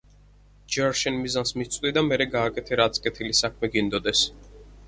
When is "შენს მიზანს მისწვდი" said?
1.01-1.93